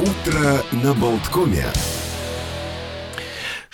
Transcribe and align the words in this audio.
Утро 0.00 0.62
на 0.72 0.94
Болткоме. 0.94 1.99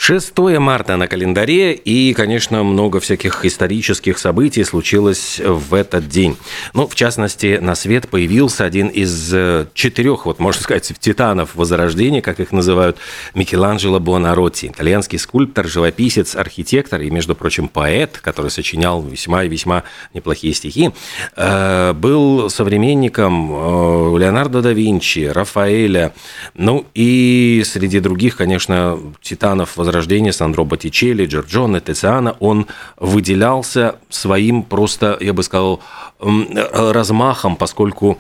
6 0.07 0.39
марта 0.61 0.97
на 0.97 1.09
календаре, 1.09 1.73
и, 1.73 2.15
конечно, 2.15 2.63
много 2.63 3.01
всяких 3.01 3.45
исторических 3.45 4.19
событий 4.19 4.63
случилось 4.63 5.41
в 5.45 5.75
этот 5.75 6.09
день. 6.09 6.37
Ну, 6.75 6.87
в 6.87 6.95
частности, 6.95 7.59
на 7.61 7.75
свет 7.75 8.09
появился 8.09 8.65
один 8.65 8.87
из 8.87 9.35
э, 9.35 9.67
четырех, 9.75 10.27
вот 10.27 10.39
можно 10.39 10.63
сказать, 10.63 10.93
титанов 11.01 11.57
Возрождения, 11.57 12.23
как 12.23 12.39
их 12.39 12.53
называют, 12.53 12.99
Микеланджело 13.35 13.99
Буонаротти, 13.99 14.69
итальянский 14.69 15.19
скульптор, 15.19 15.67
живописец, 15.67 16.37
архитектор 16.37 17.01
и, 17.01 17.11
между 17.11 17.35
прочим, 17.35 17.67
поэт, 17.67 18.21
который 18.23 18.53
сочинял 18.53 19.03
весьма 19.03 19.43
и 19.43 19.49
весьма 19.49 19.83
неплохие 20.15 20.55
стихи, 20.55 20.93
э, 21.35 21.93
был 21.95 22.49
современником 22.49 23.51
э, 23.51 24.19
Леонардо 24.21 24.63
да 24.63 24.71
Винчи, 24.71 25.27
Рафаэля, 25.35 26.15
ну 26.55 26.87
и 26.95 27.65
среди 27.67 27.99
других, 27.99 28.37
конечно, 28.37 29.01
титанов 29.21 29.77
Возрождения 29.77 29.96
рождения 29.97 30.33
Сандро 30.33 30.65
Боттичелли, 30.65 31.27
Джорджоне, 31.27 31.81
Тециана, 31.81 32.37
он 32.41 32.67
выделялся 32.99 33.97
своим 34.09 34.63
просто, 34.63 35.17
я 35.21 35.33
бы 35.33 35.43
сказал, 35.43 35.81
размахом, 36.21 37.57
поскольку 37.57 38.19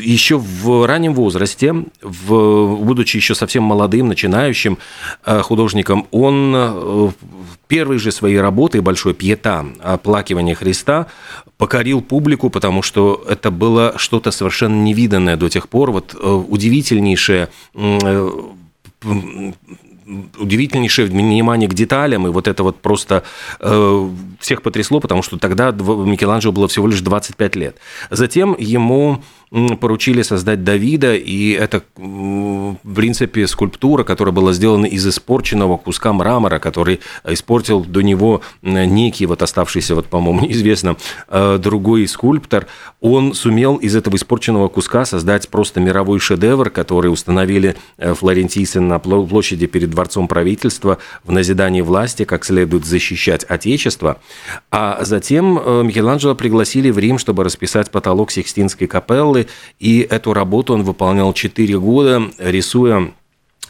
еще 0.00 0.38
в 0.38 0.86
раннем 0.86 1.12
возрасте, 1.12 1.74
в, 2.00 2.76
будучи 2.76 3.18
еще 3.18 3.34
совсем 3.34 3.62
молодым, 3.62 4.08
начинающим 4.08 4.78
э, 5.26 5.42
художником, 5.42 6.06
он 6.12 6.54
э, 6.56 7.10
первой 7.68 7.98
же 7.98 8.10
своей 8.10 8.40
работы 8.40 8.80
большой 8.80 9.12
пьета 9.12 9.66
«Оплакивание 9.82 10.54
Христа» 10.54 11.08
покорил 11.58 12.00
публику, 12.00 12.48
потому 12.48 12.80
что 12.80 13.22
это 13.28 13.50
было 13.50 13.92
что-то 13.96 14.30
совершенно 14.30 14.82
невиданное 14.82 15.36
до 15.36 15.50
тех 15.50 15.68
пор, 15.68 15.90
вот 15.90 16.14
э, 16.18 16.26
удивительнейшее 16.26 17.50
удивительнейшее 19.04 21.06
внимание 21.06 21.68
к 21.68 21.74
деталям, 21.74 22.26
и 22.26 22.30
вот 22.30 22.48
это 22.48 22.62
вот 22.62 22.80
просто 22.80 23.22
э, 23.60 24.10
всех 24.40 24.62
потрясло, 24.62 25.00
потому 25.00 25.22
что 25.22 25.38
тогда 25.38 25.70
Микеланджело 25.70 26.52
было 26.52 26.68
всего 26.68 26.88
лишь 26.88 27.00
25 27.00 27.56
лет. 27.56 27.76
Затем 28.10 28.56
ему 28.58 29.22
поручили 29.80 30.22
создать 30.22 30.64
Давида, 30.64 31.14
и 31.14 31.50
это, 31.50 31.82
в 31.96 32.94
принципе, 32.94 33.46
скульптура, 33.46 34.02
которая 34.02 34.32
была 34.32 34.54
сделана 34.54 34.86
из 34.86 35.06
испорченного 35.06 35.76
куска 35.76 36.12
мрамора, 36.14 36.58
который 36.58 37.00
испортил 37.24 37.84
до 37.84 38.00
него 38.00 38.40
некий, 38.62 39.26
вот 39.26 39.42
оставшийся, 39.42 39.94
вот, 39.94 40.06
по-моему, 40.06 40.40
неизвестно, 40.46 40.96
э, 41.28 41.58
другой 41.58 42.08
скульптор. 42.08 42.66
Он 43.00 43.34
сумел 43.34 43.76
из 43.76 43.94
этого 43.94 44.16
испорченного 44.16 44.68
куска 44.68 45.04
создать 45.04 45.48
просто 45.50 45.80
мировой 45.80 46.18
шедевр, 46.18 46.70
который 46.70 47.12
установили 47.12 47.76
э, 47.98 48.14
флорентийцы 48.14 48.80
на 48.80 48.98
площади 48.98 49.66
перед 49.66 49.90
Дворцом 49.90 50.28
правительства 50.28 50.96
в 51.24 51.32
назидании 51.32 51.82
власти, 51.82 52.24
как 52.24 52.46
следует 52.46 52.86
защищать 52.86 53.44
Отечество. 53.44 54.18
А 54.70 55.04
затем 55.04 55.58
э, 55.58 55.82
Микеланджело 55.82 56.34
пригласили 56.34 56.90
в 56.90 56.98
Рим, 56.98 57.18
чтобы 57.18 57.44
расписать 57.44 57.90
потолок 57.90 58.30
Сикстинской 58.30 58.86
капеллы, 58.86 59.41
и 59.78 60.00
эту 60.00 60.32
работу 60.32 60.74
он 60.74 60.82
выполнял 60.82 61.32
4 61.32 61.78
года, 61.78 62.22
рисуя 62.38 63.12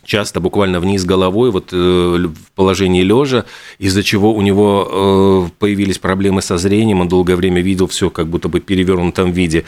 часто 0.05 0.41
буквально 0.41 0.81
вниз 0.81 1.05
головой, 1.05 1.50
вот 1.50 1.72
э, 1.72 1.77
в 1.77 2.53
положении 2.55 3.03
лежа, 3.03 3.45
из-за 3.78 4.03
чего 4.03 4.34
у 4.34 4.42
него 4.42 5.48
э, 5.48 5.50
появились 5.58 5.98
проблемы 5.98 6.42
со 6.42 6.58
зрением, 6.58 7.00
он 7.00 7.08
долгое 7.08 7.36
время 7.36 7.61
видел 7.61 7.86
все 7.86 8.11
как 8.11 8.28
будто 8.28 8.48
бы 8.48 8.61
перевернутом 8.61 9.33
виде. 9.33 9.64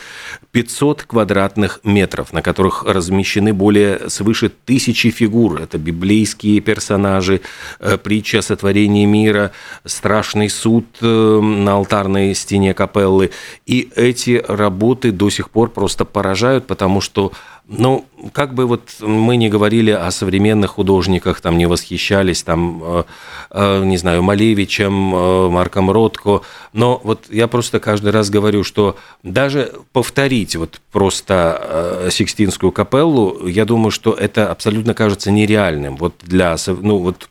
500 0.53 1.03
квадратных 1.03 1.81
метров, 1.85 2.33
на 2.33 2.43
которых 2.43 2.85
размещены 2.85 3.53
более 3.53 4.11
свыше 4.11 4.51
тысячи 4.65 5.11
фигур. 5.11 5.61
Это 5.61 5.79
библейские 5.79 6.61
персонажи, 6.61 7.41
э, 7.81 7.97
притча 7.99 8.39
о 8.39 8.43
сотворении 8.43 9.05
мира, 9.05 9.53
страшный 9.85 10.51
суд 10.51 10.85
на 11.01 11.75
алтарной 11.75 12.35
стене 12.35 12.75
капеллы. 12.75 13.31
И 13.67 13.91
эти 13.97 14.43
работы 14.47 15.13
до 15.13 15.31
сих 15.31 15.51
пор 15.51 15.71
просто 15.71 16.05
поражают, 16.05 16.67
потому 16.67 17.01
что 17.01 17.33
ну, 17.67 18.05
как 18.33 18.55
бы 18.55 18.67
вот 18.67 18.91
мы 19.01 19.37
не 19.37 19.49
говорили 19.49 19.91
о 19.91 20.11
современных 20.11 20.73
художниках, 20.73 21.41
там 21.41 21.57
не 21.57 21.67
восхищались, 21.67 22.43
там, 22.43 22.83
э, 22.83 23.05
э, 23.51 23.85
не 23.85 23.97
знаю, 23.97 24.23
Малевичем, 24.23 25.15
э, 25.15 25.49
Марком 25.49 25.91
Ротко, 25.91 26.43
но 26.73 27.01
вот 27.03 27.25
я 27.31 27.49
просто 27.49 27.81
каждый 27.81 28.11
раз 28.11 28.29
говорю, 28.29 28.65
что 28.65 28.97
даже 29.23 29.73
повторить 29.93 30.57
вот 30.57 30.81
просто 30.93 32.09
Сикстинскую 32.11 32.71
капеллу, 32.71 33.47
я 33.47 33.65
думаю, 33.65 33.91
что 33.91 34.13
это 34.13 34.51
абсолютно 34.51 34.93
кажется 34.95 35.31
нереальным. 35.31 35.97
Вот 35.97 36.15
для, 36.23 36.57
ну, 36.67 36.99
вот 36.99 37.29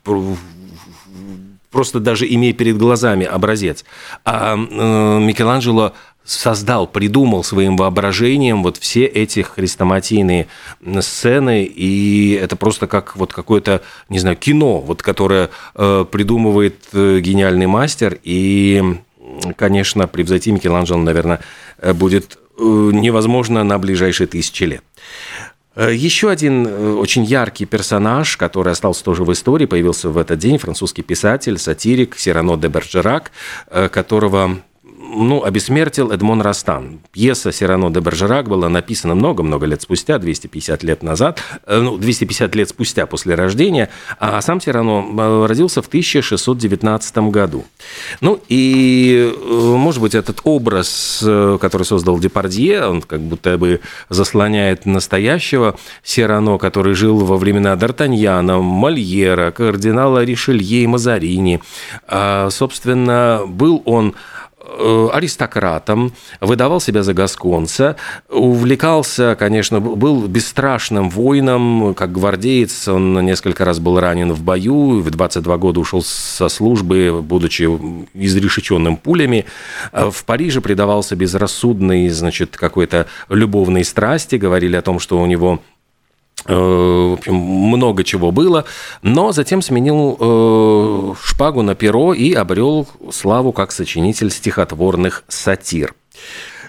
просто 1.71 1.99
даже 1.99 2.25
имея 2.27 2.53
перед 2.53 2.77
глазами 2.77 3.25
образец. 3.25 3.83
А 4.23 4.55
Микеланджело 4.55 5.93
создал, 6.23 6.87
придумал 6.87 7.43
своим 7.43 7.75
воображением 7.75 8.63
вот 8.63 8.77
все 8.77 9.05
эти 9.05 9.41
хрестоматийные 9.41 10.47
сцены, 11.01 11.63
и 11.63 12.39
это 12.41 12.55
просто 12.55 12.87
как 12.87 13.15
вот 13.15 13.33
какое-то, 13.33 13.81
не 14.09 14.19
знаю, 14.19 14.37
кино, 14.37 14.79
вот 14.79 15.01
которое 15.01 15.49
э, 15.75 16.05
придумывает 16.09 16.75
э, 16.93 17.19
гениальный 17.19 17.67
мастер, 17.67 18.17
и, 18.23 18.81
конечно, 19.57 20.07
превзойти 20.07 20.51
Микеланджело, 20.51 20.99
наверное, 20.99 21.41
э, 21.79 21.93
будет 21.93 22.37
э, 22.57 22.63
невозможно 22.63 23.63
на 23.63 23.77
ближайшие 23.77 24.27
тысячи 24.27 24.63
лет. 24.63 24.83
Еще 25.75 26.29
один 26.29 26.67
очень 26.99 27.23
яркий 27.23 27.65
персонаж, 27.65 28.37
который 28.37 28.73
остался 28.73 29.03
тоже 29.03 29.23
в 29.23 29.33
истории, 29.33 29.65
появился 29.65 30.09
в 30.09 30.19
этот 30.19 30.37
день, 30.37 30.59
французский 30.59 31.01
писатель, 31.01 31.57
сатирик 31.57 32.15
Сирано 32.19 32.57
де 32.57 32.67
Бержерак, 32.67 33.31
которого 33.89 34.59
ну, 35.15 35.43
обессмертил 35.43 36.11
Эдмон 36.11 36.41
Растан. 36.41 36.99
Пьеса 37.11 37.51
«Сирано 37.51 37.89
де 37.91 37.99
Бержерак» 37.99 38.47
была 38.47 38.69
написана 38.69 39.15
много-много 39.15 39.65
лет 39.65 39.81
спустя, 39.81 40.17
250 40.17 40.83
лет 40.83 41.03
назад, 41.03 41.41
э, 41.65 41.79
ну, 41.79 41.97
250 41.97 42.55
лет 42.55 42.69
спустя 42.69 43.05
после 43.05 43.35
рождения, 43.35 43.89
а 44.19 44.41
сам 44.41 44.59
Сирано 44.59 45.05
э, 45.17 45.45
родился 45.47 45.81
в 45.81 45.87
1619 45.87 47.17
году. 47.31 47.65
Ну, 48.21 48.39
и, 48.49 49.31
э, 49.33 49.75
может 49.77 50.01
быть, 50.01 50.15
этот 50.15 50.41
образ, 50.43 51.23
который 51.23 51.83
создал 51.83 52.19
Депардье, 52.19 52.85
он 52.85 53.01
как 53.01 53.21
будто 53.21 53.57
бы 53.57 53.81
заслоняет 54.09 54.85
настоящего 54.85 55.77
Сирано, 56.03 56.57
который 56.57 56.93
жил 56.93 57.19
во 57.19 57.37
времена 57.37 57.73
Д'Артаньяна, 57.75 58.61
Мольера, 58.61 59.51
кардинала 59.51 60.23
Ришелье 60.23 60.83
и 60.83 60.87
Мазарини. 60.87 61.61
А, 62.07 62.49
собственно, 62.49 63.41
был 63.47 63.81
он 63.85 64.15
аристократом, 64.63 66.13
выдавал 66.41 66.79
себя 66.79 67.03
за 67.03 67.13
гасконца, 67.13 67.97
увлекался, 68.29 69.35
конечно, 69.37 69.79
был 69.79 70.27
бесстрашным 70.27 71.09
воином, 71.09 71.93
как 71.93 72.11
гвардеец, 72.11 72.87
он 72.87 73.25
несколько 73.25 73.65
раз 73.65 73.79
был 73.79 73.99
ранен 73.99 74.31
в 74.33 74.41
бою, 74.41 75.01
в 75.01 75.09
22 75.09 75.57
года 75.57 75.79
ушел 75.79 76.01
со 76.01 76.49
службы, 76.49 77.21
будучи 77.21 77.63
изрешеченным 78.13 78.97
пулями. 78.97 79.45
Э, 79.91 80.09
в 80.11 80.23
Париже 80.25 80.61
предавался 80.61 81.15
безрассудной, 81.15 82.09
значит, 82.09 82.57
какой-то 82.57 83.07
любовной 83.29 83.83
страсти, 83.83 84.35
говорили 84.35 84.75
о 84.75 84.81
том, 84.81 84.99
что 84.99 85.21
у 85.21 85.25
него 85.25 85.59
Э, 85.63 85.72
в 86.45 87.13
общем, 87.13 87.35
много 87.35 88.03
чего 88.03 88.31
было, 88.31 88.65
но 89.01 89.31
затем 89.31 89.61
сменил 89.61 90.17
э, 90.19 91.13
шпагу 91.23 91.61
на 91.61 91.73
перо 91.73 92.13
и 92.13 92.33
обрел 92.33 92.87
славу 93.11 93.53
как 93.53 93.71
сочинитель 93.71 94.29
стихотворных 94.29 95.23
сатир. 95.27 95.95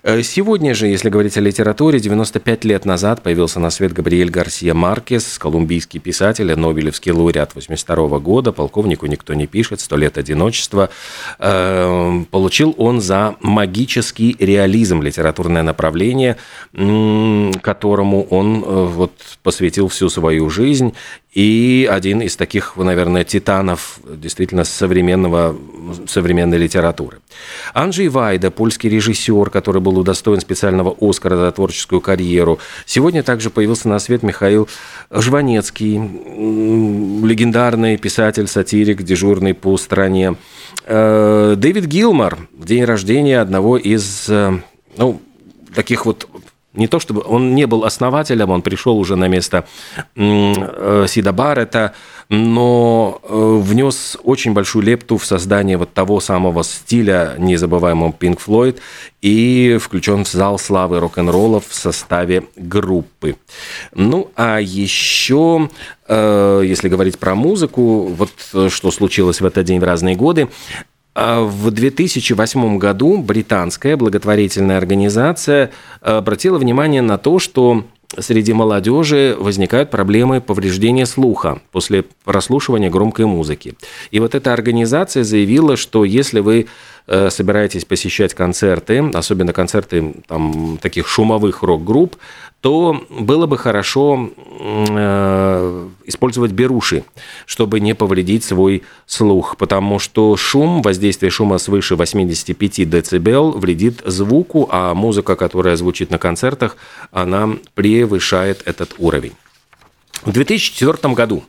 Э, 0.07 0.23
сегодня 0.23 0.75
же, 0.75 0.87
если 0.87 1.09
говорить 1.09 1.39
о 1.39 1.41
литературе, 1.41 1.99
95 1.99 2.65
лет 2.67 2.85
назад 2.85 3.23
появился 3.23 3.59
на 3.59 3.71
свет 3.71 3.95
Габриэль 3.95 4.29
Гарсия 4.29 4.75
Маркес, 4.75 5.39
колумбийский 5.39 5.99
писатель, 5.99 6.55
Нобелевский 6.55 7.11
лауреат 7.11 7.55
82 7.55 8.19
года, 8.19 8.53
полковнику 8.53 9.07
никто 9.07 9.33
не 9.33 9.47
пишет, 9.47 9.81
«Сто 9.81 9.97
лет 9.97 10.19
одиночества». 10.19 10.91
Э, 11.39 12.23
получил 12.31 12.75
он 12.77 13.01
за 13.01 13.37
магический 13.41 14.37
реализм, 14.39 15.01
литературное 15.01 15.63
направление, 15.63 16.37
которому 16.75 18.25
он 18.25 18.63
э, 18.63 18.85
вот 18.85 19.13
посвятил 19.43 19.89
всю 19.89 20.11
свою 20.11 20.51
жизнь 20.51 20.93
и 21.35 21.89
один 21.91 22.23
из 22.23 22.37
таких, 22.37 22.77
наверное, 22.77 23.25
титанов 23.25 23.99
действительно 24.05 24.63
современного, 24.63 25.57
современной 26.07 26.59
литературы. 26.59 27.19
Анджей 27.75 28.09
Вайда, 28.09 28.53
польский 28.53 28.89
режиссер, 28.89 29.51
который 29.51 29.81
был 29.81 29.99
удостоен 29.99 30.41
специального 30.41 30.97
Оскара 31.01 31.37
за 31.37 31.51
творческую 31.51 32.01
карьеру. 32.01 32.61
Сегодня 32.87 33.25
также 33.25 33.51
появился 33.51 33.89
на 33.89 33.99
свет 33.99 34.23
Михаил 34.23 34.69
Жванецкий, 35.11 35.97
легендарный 37.27 37.97
писатель, 37.97 38.47
сатирик, 38.47 39.03
дежурный 39.03 39.55
по 39.55 39.77
стране. 39.77 40.37
Э, 40.87 41.55
Дэвид 41.57 41.87
Гилмор, 41.87 42.39
день 42.53 42.85
рождения 42.85 43.41
одного 43.41 43.77
из, 43.77 44.27
э, 44.29 44.53
ну, 44.97 45.21
таких 45.75 46.07
вот 46.07 46.29
Не 46.75 46.89
то 46.89 46.99
чтобы 46.99 47.23
он 47.25 47.55
не 47.55 47.67
был 47.67 47.85
основателем, 47.85 48.51
он 48.51 48.63
пришел 48.63 48.99
уже 48.99 49.15
на 49.15 49.29
место 49.29 49.65
э, 50.17 51.07
Сида 51.09 51.33
Баррета, 51.33 51.95
но 52.29 53.21
э, 53.23 53.59
внес 53.63 54.17
очень 54.25 54.55
большую 54.55 54.85
лепту 54.85 55.17
в 55.17 55.25
создание 55.25 55.77
вот 55.77 55.93
того 55.93 56.19
самого 56.19 56.65
стиля 56.65 57.37
незабываемого 57.39 58.11
Pink 58.11 58.41
Floyd 58.45 58.79
и 59.23 59.79
включен 59.81 60.25
в 60.25 60.29
зал 60.29 60.59
славы 60.59 60.99
рок-н-ролла 60.99 61.61
в 61.61 61.73
составе 61.73 62.45
группы. 62.57 63.37
Ну, 63.95 64.33
а 64.35 64.59
еще, 64.59 65.71
э, 66.09 66.63
если 66.65 66.89
говорить 66.89 67.19
про 67.19 67.37
музыку, 67.37 68.07
вот 68.07 68.31
что 68.73 68.91
случилось 68.91 69.41
в 69.41 69.47
этот 69.47 69.65
день 69.65 69.79
в 69.79 69.85
разные 69.85 70.17
годы, 70.17 70.49
в 71.15 71.71
2008 71.71 72.79
году 72.79 73.19
британская 73.19 73.97
благотворительная 73.97 74.79
организация 74.79 75.71
обратила 76.01 76.59
внимание 76.59 77.03
на 77.03 77.19
то, 77.19 77.39
что 77.39 77.85
среди 78.19 78.53
молодежи 78.53 79.37
возникают 79.39 79.91
проблемы 79.91 80.41
повреждения 80.41 81.07
слуха 81.07 81.61
после 81.73 82.05
прослушивания 82.25 82.91
громкой 82.91 83.27
музыки. 83.27 83.75
И 84.11 84.21
вот 84.21 84.35
эта 84.35 84.53
организация 84.53 85.25
заявила, 85.25 85.77
что 85.77 86.05
если 86.05 86.41
вы 86.41 86.67
э, 87.04 87.04
собираетесь 87.07 87.85
посещать 87.85 88.35
концерты, 88.35 88.99
особенно 89.13 89.53
концерты 89.53 90.15
там, 90.27 90.79
таких 90.81 91.07
шумовых 91.07 91.63
рок-групп, 91.63 92.17
то 92.65 93.05
было 93.11 93.45
бы 93.45 93.59
хорошо 93.59 94.31
э, 94.59 95.89
использовать 96.07 96.53
беруши, 96.53 97.05
чтобы 97.45 97.79
не 97.79 97.95
повредить 97.95 98.43
свой 98.43 98.85
слух, 99.05 99.59
потому 99.59 99.99
что 99.99 100.35
шум, 100.39 100.81
воздействие 100.81 101.29
шума 101.29 101.59
свыше 101.59 101.95
85 101.95 102.89
дБ 102.89 103.59
вредит 103.59 104.01
звуку, 104.07 104.67
а 104.73 104.95
музыка, 104.95 105.37
которая 105.37 105.77
звучит 105.77 106.11
на 106.11 106.17
концертах, 106.17 106.79
она 107.13 107.51
превышает 107.75 108.63
этот 108.65 108.95
уровень. 108.97 109.35
В 110.25 110.33
2004 110.33 111.13
году 111.15 111.45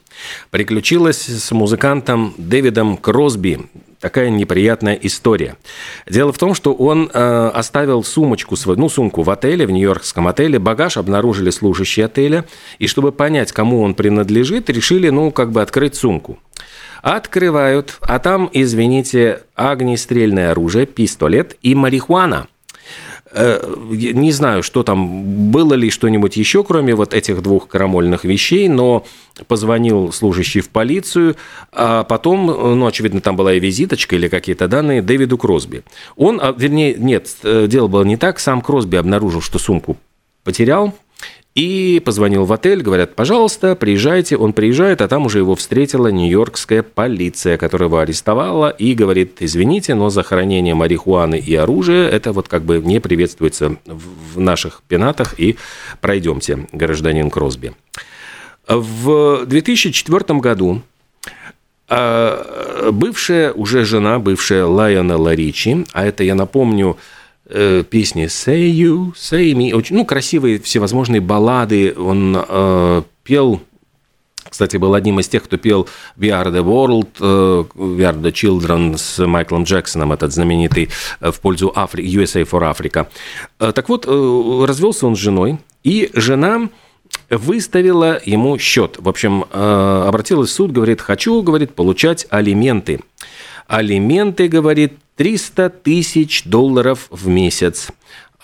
приключилась 0.52 1.28
с 1.28 1.52
музыкантом 1.52 2.34
Дэвидом 2.38 2.98
Кросби 2.98 3.62
такая 4.02 4.30
неприятная 4.30 4.96
история. 5.02 5.56
Дело 6.08 6.34
в 6.34 6.38
том, 6.38 6.54
что 6.54 6.74
он 6.74 7.10
э, 7.12 7.52
оставил 7.54 8.04
сумочку 8.04 8.56
свою, 8.56 8.78
ну, 8.78 8.90
сумку 8.90 9.24
в 9.24 9.30
отеле, 9.30 9.66
в 9.66 9.72
нью-йоркском 9.72 10.28
отеле. 10.28 10.60
Багаж 10.60 10.98
обнаружили 10.98 11.50
служащие 11.50 12.06
отеля. 12.06 12.46
И 12.78 12.88
чтобы 12.88 13.12
понять, 13.12 13.52
кому 13.52 13.82
он 13.82 13.96
принадлежит, 13.96 14.70
решили, 14.70 15.10
ну, 15.10 15.32
как 15.32 15.52
бы 15.52 15.62
открыть 15.62 15.96
сумку. 15.96 16.38
Открывают, 17.02 17.98
а 18.02 18.20
там, 18.20 18.50
извините, 18.52 19.44
огнестрельное 19.56 20.52
оружие, 20.52 20.86
пистолет 20.86 21.58
и 21.62 21.74
марихуана– 21.76 22.48
не 23.36 24.32
знаю, 24.32 24.64
что 24.64 24.84
там, 24.84 25.52
было 25.52 25.74
ли 25.74 25.90
что-нибудь 25.90 26.38
еще, 26.38 26.64
кроме 26.64 26.96
вот 26.96 27.14
этих 27.14 27.42
двух 27.42 27.68
крамольных 27.68 28.24
вещей, 28.24 28.70
но 28.70 29.06
позвонил 29.48 30.12
служащий 30.12 30.62
в 30.62 30.70
полицию, 30.70 31.36
а 31.72 32.04
потом, 32.04 32.46
ну, 32.46 32.86
очевидно, 32.86 33.20
там 33.20 33.36
была 33.36 33.54
и 33.54 33.60
визиточка 33.60 34.16
или 34.16 34.28
какие-то 34.28 34.68
данные 34.68 35.02
Дэвиду 35.02 35.38
Кросби. 35.38 35.84
Он, 36.16 36.40
а, 36.42 36.54
вернее, 36.58 36.96
нет, 36.98 37.36
э, 37.44 37.68
дело 37.68 37.88
было 37.88 38.04
не 38.04 38.18
так, 38.18 38.40
сам 38.40 38.62
Кросби 38.62 38.96
обнаружил, 38.96 39.42
что 39.42 39.60
сумку 39.60 39.98
потерял, 40.44 40.94
и 41.56 42.02
позвонил 42.04 42.44
в 42.44 42.52
отель, 42.52 42.82
говорят, 42.82 43.16
пожалуйста, 43.16 43.78
приезжайте. 43.78 44.36
Он 44.36 44.52
приезжает, 44.52 45.02
а 45.02 45.08
там 45.08 45.26
уже 45.26 45.40
его 45.40 45.56
встретила 45.56 46.10
нью-йоркская 46.10 46.84
полиция, 46.84 47.58
которая 47.58 47.88
его 47.88 48.00
арестовала 48.00 48.70
и 48.70 48.94
говорит, 48.94 49.38
извините, 49.40 49.96
но 49.96 50.10
за 50.10 50.22
хранение 50.22 50.76
марихуаны 50.76 51.40
и 51.40 51.56
оружия 51.56 52.10
это 52.10 52.34
вот 52.34 52.50
как 52.50 52.64
бы 52.64 52.80
не 52.80 53.00
приветствуется 53.00 53.78
в 53.86 54.38
наших 54.38 54.84
пенатах, 54.90 55.40
и 55.40 55.56
пройдемте, 56.02 56.68
гражданин 56.74 57.30
Кросби. 57.30 57.74
В 58.68 59.46
2004 59.46 60.40
году 60.40 60.82
а, 61.88 62.92
бывшая 62.92 63.54
уже 63.54 63.86
жена, 63.86 64.20
бывшая 64.20 64.66
Лайонела 64.66 65.34
Ричи, 65.34 65.86
а 65.94 66.06
это, 66.06 66.26
я 66.26 66.36
напомню, 66.36 66.98
э, 67.48 67.84
песни 67.90 68.26
«Say 68.26 68.70
You», 68.72 69.14
«Say 69.14 69.54
Me», 69.54 69.74
очень, 69.74 69.96
ну, 69.96 70.06
красивые 70.06 70.60
всевозможные 70.60 71.22
баллады. 71.22 71.94
Он 71.98 72.38
э, 72.38 73.02
пел 73.24 73.62
кстати, 74.56 74.78
был 74.78 74.94
одним 74.94 75.20
из 75.20 75.28
тех, 75.28 75.44
кто 75.44 75.58
пел 75.58 75.86
«We 76.18 76.30
are 76.30 76.46
the 76.46 76.64
world», 76.64 77.10
э, 77.20 77.66
«We 77.76 78.00
are 78.00 78.18
the 78.22 78.32
children» 78.32 78.98
с 78.98 79.26
Майклом 79.26 79.64
Джексоном, 79.64 80.14
этот 80.14 80.32
знаменитый 80.32 80.88
э, 81.20 81.32
в 81.32 81.42
пользу 81.42 81.74
Афри... 81.76 82.08
USA 82.16 82.48
for 82.50 82.62
Africa. 82.62 83.08
Э, 83.60 83.74
так 83.74 83.90
вот, 83.90 84.06
развелся 84.06 85.08
он 85.08 85.18
с 85.18 85.20
женой, 85.20 85.58
и 85.84 86.10
жена 86.14 86.70
выставила 87.30 88.22
ему 88.24 88.58
счет. 88.58 88.96
В 88.98 89.10
общем, 89.10 89.44
обратилась 89.52 90.52
в 90.52 90.54
суд, 90.54 90.72
говорит, 90.72 91.02
хочу, 91.02 91.42
говорит, 91.42 91.74
получать 91.76 92.26
алименты. 92.30 93.02
Алименты, 93.68 94.48
говорит, 94.48 94.94
300 95.16 95.70
тысяч 95.70 96.44
долларов 96.44 97.08
в 97.10 97.28
месяц. 97.28 97.90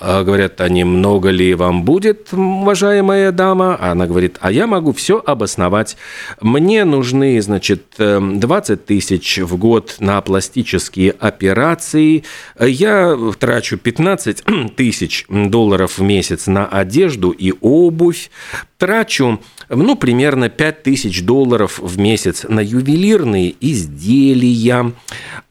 А, 0.04 0.24
говорят 0.24 0.60
они, 0.62 0.84
много 0.84 1.30
ли 1.30 1.54
вам 1.54 1.84
будет, 1.84 2.34
уважаемая 2.34 3.32
дама? 3.32 3.78
А 3.80 3.92
она 3.92 4.08
говорит, 4.08 4.38
а 4.42 4.52
я 4.52 4.66
могу 4.66 4.94
все 4.94 5.22
обосновать. 5.24 5.96
Мне 6.42 6.86
нужны, 6.86 7.40
значит, 7.40 7.84
20 7.98 8.00
эм, 8.00 8.78
тысяч 8.80 9.38
в 9.38 9.58
год 9.58 9.98
на 10.00 10.20
пластические 10.22 11.12
операции. 11.12 12.24
Я 12.60 13.16
трачу 13.40 13.78
15 13.78 14.44
тысяч 14.76 15.26
долларов 15.30 16.00
в 16.00 16.02
месяц 16.02 16.48
на 16.48 16.66
одежду 16.66 17.30
и 17.30 17.54
обувь. 17.62 18.32
Трачу 18.80 19.40
ну, 19.72 19.96
примерно 19.96 20.50
5 20.50 20.84
тысяч 20.84 21.24
долларов 21.24 21.80
в 21.80 21.98
месяц 21.98 22.46
на 22.48 22.60
ювелирные 22.60 23.56
изделия. 23.62 24.94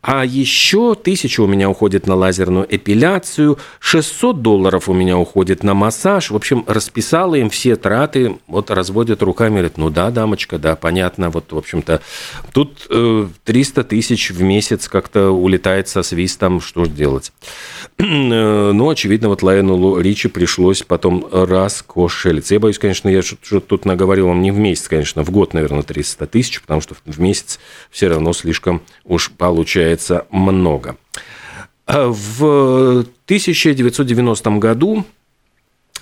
А 0.02 0.24
еще 0.24 0.94
тысяча 0.94 1.42
у 1.42 1.46
меня 1.46 1.68
уходит 1.68 2.06
на 2.06 2.14
лазерную 2.14 2.66
эпиляцию, 2.68 3.58
600 3.80 4.40
долларов 4.40 4.88
у 4.88 4.94
меня 4.94 5.18
уходит 5.18 5.62
на 5.62 5.74
массаж. 5.74 6.30
В 6.30 6.36
общем, 6.36 6.64
расписала 6.66 7.34
им 7.34 7.50
все 7.50 7.76
траты, 7.76 8.38
вот 8.46 8.70
разводят 8.70 9.22
руками, 9.22 9.54
говорят, 9.54 9.76
ну 9.76 9.90
да, 9.90 10.10
дамочка, 10.10 10.58
да, 10.58 10.74
понятно, 10.74 11.28
вот, 11.28 11.52
в 11.52 11.58
общем-то, 11.58 12.00
тут 12.52 12.86
э, 12.88 13.28
300 13.44 13.84
тысяч 13.84 14.30
в 14.30 14.42
месяц 14.42 14.88
как-то 14.88 15.30
улетает 15.30 15.88
со 15.88 16.02
свистом, 16.02 16.60
что 16.60 16.84
же 16.84 16.90
делать? 16.90 17.32
Ну, 18.70 18.88
очевидно, 18.88 19.28
вот 19.28 19.42
Лайону 19.42 19.98
Ричи 19.98 20.28
пришлось 20.28 20.82
потом 20.82 21.26
раскошелиться. 21.30 22.54
Я 22.54 22.60
боюсь, 22.60 22.78
конечно, 22.78 23.08
я 23.08 23.22
что-то 23.22 23.60
тут 23.60 23.84
наговорил 23.84 24.09
вам 24.18 24.42
не 24.42 24.50
в 24.50 24.58
месяц, 24.58 24.88
конечно, 24.88 25.22
в 25.24 25.30
год, 25.30 25.54
наверное, 25.54 25.82
300 25.82 26.26
тысяч, 26.26 26.60
потому 26.60 26.80
что 26.80 26.96
в 27.04 27.20
месяц 27.20 27.60
все 27.90 28.08
равно 28.08 28.32
слишком 28.32 28.82
уж 29.04 29.30
получается 29.30 30.26
много. 30.30 30.96
А 31.86 32.08
в 32.08 33.00
1990 33.24 34.50
году 34.58 35.04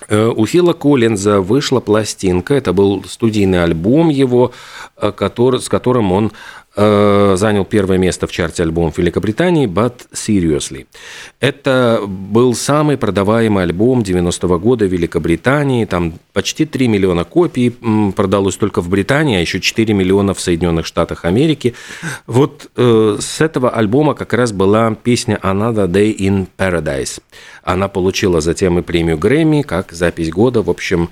э, 0.07 0.27
у 0.27 0.45
Фила 0.45 0.73
Коллинза 0.73 1.41
вышла 1.41 1.79
пластинка, 1.79 2.53
это 2.53 2.73
был 2.73 3.03
студийный 3.05 3.63
альбом 3.63 4.09
его, 4.09 4.51
э, 4.97 5.11
который, 5.11 5.61
с 5.61 5.69
которым 5.69 6.11
он 6.11 6.31
Э, 6.81 7.35
занял 7.35 7.65
первое 7.65 7.97
место 7.97 8.25
в 8.25 8.31
чарте 8.31 8.63
альбомов 8.63 8.97
Великобритании 8.97 9.67
«But 9.67 10.07
Seriously». 10.13 10.87
Это 11.41 12.03
был 12.07 12.55
самый 12.55 12.95
продаваемый 12.97 13.63
альбом 13.65 13.99
90-го 13.99 14.57
года 14.59 14.85
Великобритании. 14.85 15.83
Там 15.83 16.13
почти 16.31 16.65
3 16.65 16.87
миллиона 16.87 17.25
копий 17.25 17.71
продалось 18.15 18.55
только 18.55 18.79
в 18.79 18.87
Британии, 18.87 19.35
а 19.35 19.41
еще 19.41 19.59
4 19.59 19.93
миллиона 19.93 20.33
в 20.33 20.39
Соединенных 20.39 20.85
Штатах 20.85 21.25
Америки. 21.25 21.73
Вот 22.27 22.71
э, 22.77 23.17
с 23.19 23.41
этого 23.41 23.71
альбома 23.71 24.13
как 24.13 24.31
раз 24.31 24.53
была 24.53 24.95
песня 24.95 25.37
«Another 25.43 25.85
Day 25.85 26.15
in 26.15 26.47
Paradise». 26.57 27.19
Она 27.61 27.89
получила 27.89 28.39
затем 28.39 28.79
и 28.79 28.83
премию 28.83 29.17
Грэмми 29.17 29.63
как 29.63 29.91
запись 29.91 30.29
года. 30.29 30.61
В 30.61 30.69
общем, 30.69 31.09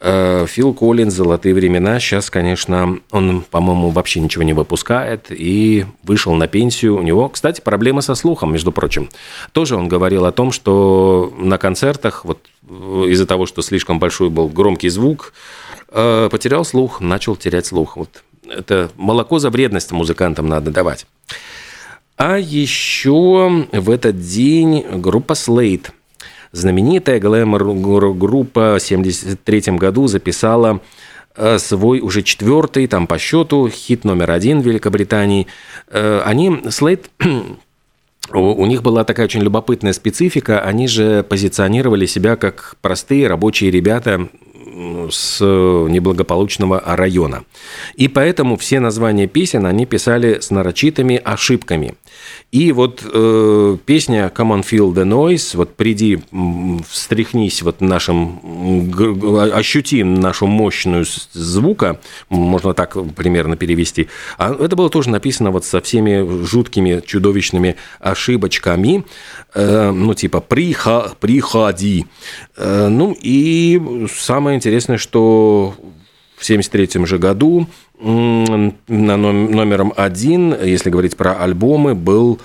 Фил 0.00 0.74
Коллинз 0.74 1.12
«Золотые 1.12 1.54
времена». 1.54 1.98
Сейчас, 1.98 2.30
конечно, 2.30 3.00
он, 3.10 3.44
по-моему, 3.50 3.90
вообще 3.90 4.20
ничего 4.20 4.44
не 4.44 4.52
выпускает 4.52 5.26
и 5.30 5.86
вышел 6.04 6.34
на 6.34 6.46
пенсию. 6.46 6.96
У 6.96 7.02
него, 7.02 7.28
кстати, 7.28 7.60
проблемы 7.60 8.00
со 8.00 8.14
слухом, 8.14 8.52
между 8.52 8.70
прочим. 8.70 9.08
Тоже 9.52 9.74
он 9.74 9.88
говорил 9.88 10.24
о 10.24 10.32
том, 10.32 10.52
что 10.52 11.32
на 11.36 11.58
концертах, 11.58 12.24
вот 12.24 12.38
э, 12.68 13.06
из-за 13.08 13.26
того, 13.26 13.46
что 13.46 13.60
слишком 13.60 13.98
большой 13.98 14.30
был 14.30 14.48
громкий 14.48 14.88
звук, 14.88 15.32
э, 15.88 16.28
потерял 16.30 16.64
слух, 16.64 17.00
начал 17.00 17.34
терять 17.34 17.66
слух. 17.66 17.96
Вот 17.96 18.22
это 18.48 18.90
молоко 18.96 19.40
за 19.40 19.50
вредность 19.50 19.90
музыкантам 19.90 20.48
надо 20.48 20.70
давать. 20.70 21.06
А 22.16 22.38
еще 22.38 23.66
в 23.72 23.90
этот 23.90 24.20
день 24.20 24.84
группа 25.00 25.32
Slate– 25.32 25.90
знаменитая 26.52 27.20
глэм-группа 27.20 28.78
в 28.78 28.84
1973 28.84 29.76
году 29.76 30.06
записала 30.06 30.80
э, 31.36 31.58
свой 31.58 32.00
уже 32.00 32.22
четвертый, 32.22 32.86
там 32.86 33.06
по 33.06 33.18
счету, 33.18 33.68
хит 33.68 34.04
номер 34.04 34.30
один 34.30 34.60
в 34.60 34.66
Великобритании. 34.66 35.46
Э, 35.88 36.22
они, 36.24 36.62
Слейд, 36.70 37.10
у 38.32 38.66
них 38.66 38.82
была 38.82 39.04
такая 39.04 39.26
очень 39.26 39.42
любопытная 39.42 39.92
специфика. 39.92 40.60
Они 40.60 40.88
же 40.88 41.22
позиционировали 41.22 42.06
себя 42.06 42.36
как 42.36 42.76
простые 42.80 43.28
рабочие 43.28 43.70
ребята, 43.70 44.28
с 45.10 45.40
неблагополучного 45.40 46.82
района. 46.84 47.44
И 47.94 48.08
поэтому 48.08 48.56
все 48.56 48.80
названия 48.80 49.26
песен 49.26 49.66
они 49.66 49.86
писали 49.86 50.40
с 50.40 50.50
нарочитыми 50.50 51.20
ошибками. 51.24 51.94
И 52.50 52.72
вот 52.72 53.02
э, 53.04 53.76
песня 53.84 54.32
«Come 54.34 54.58
on, 54.58 54.62
feel 54.62 54.92
the 54.92 55.04
noise», 55.04 55.56
вот 55.56 55.74
«Приди, 55.76 56.20
встряхнись 56.88 57.62
вот 57.62 57.80
нашим, 57.80 58.90
ощути 59.52 60.02
нашу 60.02 60.46
мощную 60.46 61.04
звука», 61.32 62.00
можно 62.30 62.72
так 62.72 62.96
примерно 63.14 63.56
перевести, 63.56 64.08
а 64.38 64.54
это 64.54 64.76
было 64.76 64.88
тоже 64.88 65.10
написано 65.10 65.50
вот 65.50 65.64
со 65.64 65.80
всеми 65.82 66.44
жуткими, 66.44 67.02
чудовищными 67.04 67.76
ошибочками, 68.00 69.04
э, 69.47 69.47
ну, 69.58 70.14
типа 70.14 70.40
«приха, 70.40 71.12
«приходи». 71.18 72.06
Э, 72.56 72.88
ну, 72.88 73.16
и 73.20 74.06
самое 74.12 74.56
интересное, 74.56 74.98
что 74.98 75.74
в 76.36 76.44
1973 76.44 77.06
же 77.06 77.18
году 77.18 77.66
номером 77.98 79.92
один, 79.96 80.54
если 80.62 80.90
говорить 80.90 81.16
про 81.16 81.32
альбомы, 81.32 81.96
был 81.96 82.38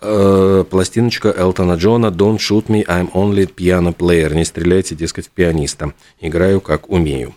э, 0.00 0.64
пластиночка 0.68 1.32
Элтона 1.36 1.74
Джона 1.74 2.06
«Don't 2.06 2.38
shoot 2.38 2.66
me, 2.66 2.84
I'm 2.84 3.12
only 3.12 3.48
piano 3.54 3.94
player». 3.96 4.34
Не 4.34 4.44
стреляйте, 4.44 4.96
дескать, 4.96 5.28
в 5.28 5.30
пианиста. 5.30 5.92
Играю, 6.20 6.60
как 6.60 6.90
умею. 6.90 7.36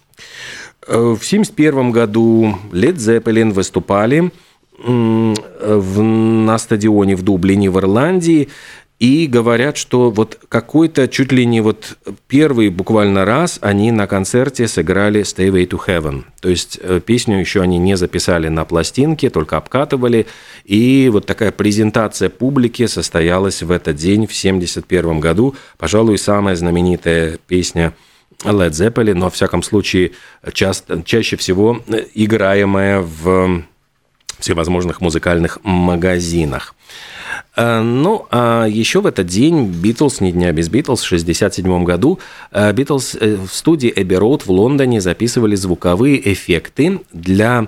Э, 0.88 0.94
в 0.98 1.22
1971 1.22 1.92
году 1.92 2.58
Led 2.72 2.96
Zeppelin 2.96 3.52
выступали 3.52 4.32
в, 4.82 6.02
на 6.02 6.58
стадионе 6.58 7.16
в 7.16 7.22
Дублине 7.22 7.70
в 7.70 7.78
Ирландии 7.78 8.48
и 9.00 9.28
говорят, 9.28 9.78
что 9.78 10.12
вот 10.12 10.38
какой-то 10.50 11.08
чуть 11.08 11.32
ли 11.32 11.46
не 11.46 11.62
вот 11.62 11.98
первый 12.28 12.70
буквально 12.70 13.24
раз 13.24 13.58
они 13.62 13.92
на 13.92 14.08
концерте 14.08 14.68
сыграли 14.68 15.22
Stay 15.22 15.50
Way 15.50 15.70
to 15.70 15.80
Heaven. 15.88 16.26
То 16.42 16.50
есть 16.50 16.78
э, 16.82 17.00
песню 17.00 17.40
еще 17.40 17.62
они 17.62 17.78
не 17.78 17.96
записали 17.96 18.50
на 18.50 18.66
пластинке, 18.66 19.30
только 19.30 19.56
обкатывали. 19.56 20.28
И 20.66 21.10
вот 21.12 21.26
такая 21.26 21.54
презентация 21.54 22.30
публики 22.30 22.88
состоялась 22.88 23.64
в 23.64 23.72
этот 23.72 23.96
день, 23.96 24.28
в 24.28 24.36
1971 24.36 25.22
году. 25.22 25.56
Пожалуй, 25.78 26.18
самая 26.18 26.58
знаменитая 26.58 27.38
песня 27.48 27.94
Led 28.44 28.72
Zeppelin, 28.72 29.14
но, 29.14 29.26
во 29.26 29.32
всяком 29.32 29.64
случае, 29.64 30.12
часто, 30.52 31.02
чаще 31.04 31.38
всего 31.38 31.82
играемая 32.14 33.00
в 33.00 33.64
всевозможных 34.40 35.00
музыкальных 35.00 35.60
магазинах. 35.64 36.76
Э, 37.60 37.82
ну, 37.82 38.26
а 38.32 38.66
еще 38.66 39.02
в 39.02 39.06
этот 39.06 39.28
день 39.28 39.66
Битлз, 39.66 40.22
не 40.22 40.32
дня 40.32 40.54
без 40.54 40.70
Битлз, 40.70 41.02
в 41.02 41.08
1967 41.08 41.84
году 41.84 42.20
э, 42.52 42.72
Битлз 42.72 43.18
э, 43.20 43.36
в 43.36 43.50
студии 43.50 43.92
Эбби 43.94 44.16
Роуд 44.16 44.46
в 44.46 44.52
Лондоне 44.52 45.02
записывали 45.02 45.56
звуковые 45.56 46.32
эффекты 46.32 47.02
для 47.12 47.68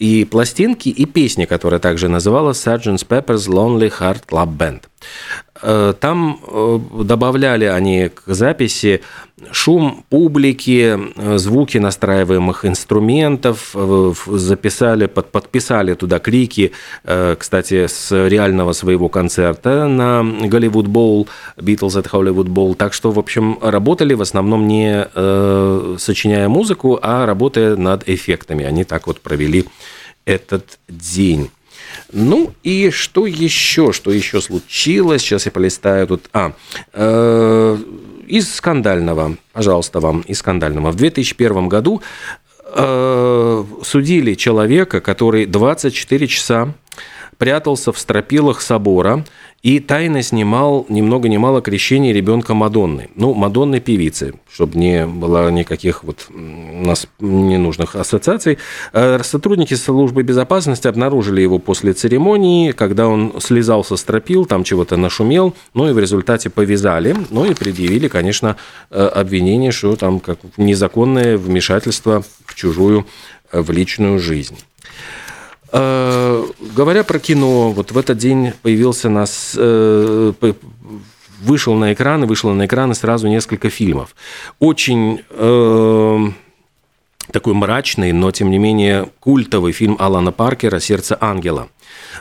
и 0.00 0.24
пластинки, 0.24 0.88
и 0.88 1.06
песни, 1.06 1.44
которая 1.44 1.78
также 1.78 2.08
называлась 2.08 2.58
Sgt. 2.66 3.06
Pepper's 3.06 3.48
Lonely 3.48 3.92
Heart 4.00 4.24
Club 4.26 4.56
Band. 4.56 4.82
Э, 5.66 5.94
там 5.98 6.40
э, 6.46 6.78
добавляли 7.04 7.64
они 7.64 8.10
к 8.10 8.22
записи 8.26 9.00
шум 9.50 10.04
публики, 10.10 10.98
э, 11.16 11.38
звуки 11.38 11.78
настраиваемых 11.78 12.66
инструментов, 12.66 13.74
записали, 14.26 15.06
под, 15.06 15.32
подписали 15.32 15.94
туда 15.94 16.18
крики, 16.18 16.72
кстати, 17.38 17.86
с 17.86 18.12
реального 18.28 18.72
своего 18.72 19.08
концерта 19.08 19.88
на 19.88 20.22
Голливуд 20.22 20.86
Боул, 20.86 21.28
Beatles 21.56 21.96
at 22.00 22.10
Hollywood 22.10 22.48
Bowl. 22.48 22.74
Так 22.74 22.92
что, 22.92 23.10
в 23.10 23.18
общем, 23.18 23.58
работали 23.62 24.14
в 24.14 24.22
основном 24.22 24.68
не 24.68 25.06
сочиняя 25.98 26.48
музыку, 26.48 26.98
а 27.02 27.26
работая 27.26 27.76
над 27.76 28.08
эффектами. 28.08 28.64
Они 28.64 28.84
так 28.84 29.06
вот 29.06 29.20
провели 29.20 29.64
этот 30.26 30.78
день. 30.88 31.50
Ну 32.14 32.52
и 32.62 32.90
что 32.90 33.26
еще? 33.26 33.92
Что 33.92 34.12
еще 34.12 34.40
случилось? 34.40 35.20
Сейчас 35.20 35.46
я 35.46 35.52
полистаю 35.52 36.06
тут. 36.06 36.30
А, 36.32 36.52
э, 36.92 37.78
из 38.28 38.54
скандального, 38.54 39.36
пожалуйста, 39.52 39.98
вам 39.98 40.20
из 40.20 40.38
скандального. 40.38 40.92
В 40.92 40.94
2001 40.94 41.68
году 41.68 42.02
э, 42.66 43.64
судили 43.82 44.34
человека, 44.34 45.00
который 45.00 45.46
24 45.46 46.28
часа 46.28 46.72
прятался 47.36 47.92
в 47.92 47.98
стропилах 47.98 48.60
собора 48.60 49.24
и 49.64 49.80
тайно 49.80 50.22
снимал 50.22 50.84
ни 50.90 51.00
много 51.00 51.26
ни 51.30 51.38
мало 51.38 51.62
крещение 51.62 52.12
ребенка 52.12 52.52
Мадонны. 52.52 53.08
Ну, 53.16 53.32
Мадонны 53.32 53.80
певицы, 53.80 54.34
чтобы 54.52 54.78
не 54.78 55.06
было 55.06 55.50
никаких 55.50 56.04
вот 56.04 56.26
нас 56.28 57.06
ненужных 57.18 57.96
ассоциаций. 57.96 58.58
Э, 58.92 59.18
сотрудники 59.22 59.72
службы 59.72 60.22
безопасности 60.22 60.86
обнаружили 60.86 61.40
его 61.40 61.58
после 61.58 61.94
церемонии, 61.94 62.72
когда 62.72 63.08
он 63.08 63.40
слезал 63.40 63.84
со 63.84 63.96
стропил, 63.96 64.44
там 64.44 64.64
чего-то 64.64 64.98
нашумел, 64.98 65.54
ну 65.72 65.88
и 65.88 65.94
в 65.94 65.98
результате 65.98 66.50
повязали, 66.50 67.16
ну 67.30 67.46
и 67.46 67.54
предъявили, 67.54 68.08
конечно, 68.08 68.56
э, 68.90 69.02
обвинение, 69.02 69.72
что 69.72 69.96
там 69.96 70.20
как 70.20 70.40
незаконное 70.58 71.38
вмешательство 71.38 72.22
в 72.44 72.54
чужую, 72.54 73.06
э, 73.50 73.62
в 73.62 73.70
личную 73.70 74.18
жизнь. 74.18 74.58
Э, 75.76 76.44
говоря 76.76 77.02
про 77.02 77.18
кино, 77.18 77.72
вот 77.72 77.90
в 77.90 77.98
этот 77.98 78.16
день 78.16 78.52
появился 78.62 79.08
нас 79.08 79.56
э, 79.58 80.32
вышел 81.40 81.74
на 81.74 81.92
экраны, 81.92 82.26
вышло 82.26 82.52
на 82.52 82.66
экраны 82.66 82.94
сразу 82.94 83.26
несколько 83.26 83.70
фильмов. 83.70 84.14
Очень 84.60 85.22
э, 85.30 86.18
такой 87.32 87.54
мрачный, 87.54 88.12
но 88.12 88.30
тем 88.30 88.50
не 88.50 88.58
менее 88.58 89.08
культовый 89.18 89.72
фильм 89.72 89.96
Алана 89.98 90.30
Паркера 90.30 90.78
«Сердце 90.78 91.18
ангела». 91.20 91.68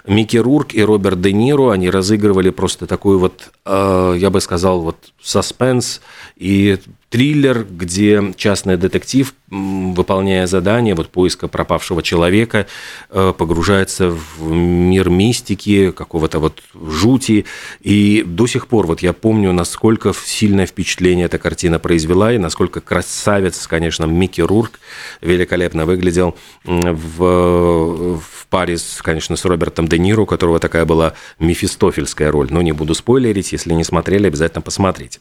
Микки 0.05 0.37
Рурк 0.37 0.73
и 0.73 0.83
Роберт 0.83 1.21
Де 1.21 1.33
Ниро, 1.33 1.71
они 1.71 1.89
разыгрывали 1.89 2.49
просто 2.49 2.87
такой 2.87 3.17
вот, 3.17 3.51
э, 3.65 4.15
я 4.17 4.29
бы 4.29 4.41
сказал, 4.41 4.81
вот 4.81 4.97
саспенс 5.21 6.01
и 6.35 6.77
триллер, 7.13 7.63
где 7.69 8.33
частный 8.35 8.75
детектив, 8.75 9.35
выполняя 9.51 10.47
задание 10.47 10.95
вот 10.95 11.09
поиска 11.09 11.47
пропавшего 11.47 12.01
человека, 12.01 12.65
э, 13.11 13.33
погружается 13.37 14.09
в 14.09 14.51
мир 14.51 15.11
мистики, 15.11 15.91
какого-то 15.91 16.39
вот 16.39 16.63
жути. 16.73 17.45
И 17.81 18.23
до 18.25 18.47
сих 18.47 18.65
пор 18.65 18.87
вот 18.87 19.03
я 19.03 19.13
помню, 19.13 19.53
насколько 19.53 20.11
сильное 20.25 20.65
впечатление 20.65 21.27
эта 21.27 21.37
картина 21.37 21.77
произвела, 21.77 22.33
и 22.33 22.39
насколько 22.39 22.81
красавец, 22.81 23.67
конечно, 23.67 24.05
Микки 24.05 24.41
Рурк 24.41 24.79
великолепно 25.21 25.85
выглядел 25.85 26.35
в, 26.63 28.17
в 28.17 28.47
паре, 28.49 28.79
с, 28.79 29.03
конечно, 29.03 29.35
с 29.35 29.45
Робертом 29.45 29.62
Де 29.71 29.99
Ниро, 29.99 30.21
у 30.21 30.25
которого 30.25 30.59
такая 30.59 30.85
была 30.85 31.13
мефистофельская 31.39 32.31
роль. 32.31 32.47
Но 32.49 32.61
не 32.61 32.71
буду 32.71 32.93
спойлерить, 32.95 33.51
если 33.51 33.73
не 33.73 33.83
смотрели, 33.83 34.27
обязательно 34.27 34.61
посмотрите. 34.61 35.19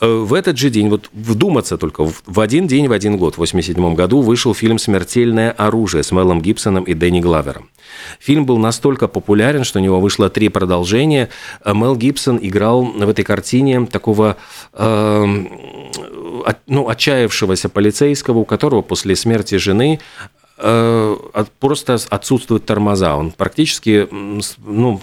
Э, 0.00 0.06
в 0.06 0.34
этот 0.34 0.58
же 0.58 0.70
день, 0.70 0.88
вот 0.88 1.10
вдуматься 1.12 1.78
только, 1.78 2.04
в 2.04 2.40
один 2.40 2.66
день, 2.66 2.88
в 2.88 2.92
один 2.92 3.16
год, 3.16 3.34
в 3.34 3.42
1987 3.42 3.94
году, 3.94 4.20
вышел 4.20 4.54
фильм 4.54 4.78
«Смертельное 4.78 5.50
оружие» 5.50 6.02
с 6.02 6.12
Мелом 6.12 6.40
Гибсоном 6.40 6.84
и 6.84 6.94
Дэнни 6.94 7.20
Главером. 7.20 7.70
Фильм 8.20 8.46
был 8.46 8.58
настолько 8.58 9.08
популярен, 9.08 9.64
что 9.64 9.78
у 9.78 9.82
него 9.82 10.00
вышло 10.00 10.28
три 10.28 10.48
продолжения. 10.48 11.28
Э, 11.64 11.72
Мел 11.74 11.96
Гибсон 11.96 12.38
играл 12.42 12.84
в 12.84 13.08
этой 13.08 13.24
картине 13.24 13.86
такого 13.86 14.36
э, 14.72 15.26
ну, 16.66 16.88
отчаявшегося 16.88 17.68
полицейского, 17.68 18.38
у 18.38 18.44
которого 18.44 18.82
после 18.82 19.16
смерти 19.16 19.56
жены 19.56 19.98
Э, 20.58 21.15
просто 21.44 21.98
отсутствуют 22.08 22.64
тормоза. 22.64 23.16
Он 23.16 23.30
практически 23.30 24.08
ну, 24.64 25.00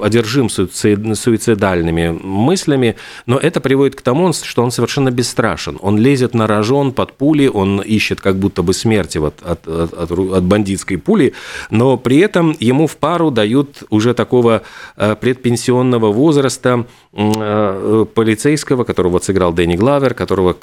одержим 0.00 0.48
суицидальными 0.48 2.18
мыслями, 2.22 2.96
но 3.26 3.38
это 3.38 3.60
приводит 3.60 3.94
к 3.94 4.02
тому, 4.02 4.32
что 4.32 4.62
он 4.62 4.70
совершенно 4.70 5.10
бесстрашен. 5.10 5.78
Он 5.80 5.98
лезет 5.98 6.34
на 6.34 6.46
рожон 6.46 6.92
под 6.92 7.12
пули, 7.12 7.46
он 7.46 7.80
ищет 7.80 8.20
как 8.20 8.36
будто 8.36 8.62
бы 8.62 8.74
смерти 8.74 9.18
вот 9.18 9.34
от, 9.42 9.66
от, 9.68 10.10
от, 10.10 10.42
бандитской 10.42 10.98
пули, 10.98 11.32
но 11.70 11.96
при 11.96 12.18
этом 12.18 12.56
ему 12.58 12.86
в 12.86 12.96
пару 12.96 13.30
дают 13.30 13.84
уже 13.90 14.14
такого 14.14 14.62
э, 14.96 15.14
предпенсионного 15.14 16.12
возраста 16.12 16.86
э, 17.12 18.06
полицейского, 18.14 18.84
которого 18.84 19.20
сыграл 19.20 19.52
Дэнни 19.52 19.76
Главер, 19.76 20.14
которого 20.14 20.56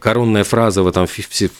коронная 0.00 0.44
фраза 0.44 0.82
в, 0.82 0.88
этом, 0.88 1.06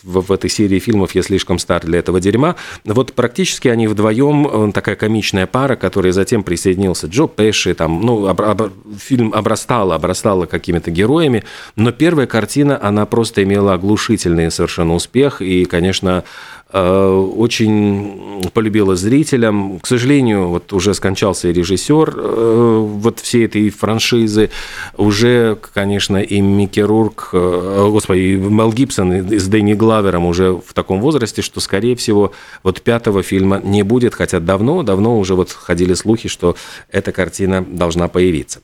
в 0.03 0.33
этой 0.33 0.51
серии 0.51 0.79
фильмов 0.79 1.15
«Я 1.15 1.23
слишком 1.23 1.59
стар 1.59 1.85
для 1.85 1.99
этого 1.99 2.21
дерьма. 2.31 2.57
Вот 2.85 3.13
практически 3.15 3.69
они 3.69 3.87
вдвоем, 3.87 4.73
такая 4.73 4.97
комичная 4.97 5.47
пара, 5.47 5.77
которая 5.77 6.13
затем 6.13 6.43
присоединился 6.43 7.07
Джо 7.07 7.27
Пэши, 7.27 7.75
там, 7.75 8.01
ну, 8.03 8.27
об, 8.27 8.41
об, 8.41 8.73
фильм 8.99 9.33
обрастала, 9.35 9.95
обрастала 9.95 10.47
какими-то 10.47 10.91
героями, 10.91 11.45
но 11.77 11.93
первая 11.93 12.27
картина, 12.27 12.79
она 12.81 13.07
просто 13.07 13.43
имела 13.43 13.75
оглушительный 13.75 14.51
совершенно 14.51 14.95
успех, 14.95 15.41
и, 15.41 15.65
конечно, 15.65 16.25
очень 16.71 18.43
полюбилась 18.53 19.01
зрителям. 19.01 19.81
К 19.81 19.87
сожалению, 19.87 20.49
вот 20.49 20.73
уже 20.73 20.93
скончался 20.93 21.49
и 21.49 21.53
режиссер 21.53 22.21
вот 22.21 23.21
всей 23.21 23.47
этой 23.47 23.71
франшизы. 23.71 24.51
Уже, 24.97 25.57
конечно, 25.73 26.19
и 26.19 26.41
Микки 26.41 26.81
Рурк, 26.81 27.31
господи, 27.33 28.21
и 28.21 28.37
Мел 28.37 28.73
Гибсон 28.73 29.13
с 29.13 29.47
Дэнни 29.49 29.73
Главером 29.75 30.27
уже 30.27 30.53
в 30.53 30.75
таком 30.75 31.01
возрасте, 31.01 31.41
что, 31.41 31.61
скорее 31.61 31.97
всего, 31.97 32.33
вот 32.63 32.83
пятого 32.83 33.23
фильма 33.23 33.61
не 33.65 33.83
будет, 33.83 34.15
хотя 34.15 34.39
давно, 34.39 34.83
давно 34.83 35.19
уже 35.19 35.35
вот 35.35 35.51
ходили 35.51 35.95
слухи, 35.95 36.29
что 36.29 36.55
эта 36.91 37.13
картина 37.13 37.65
должна 37.67 38.09
появиться. 38.09 38.61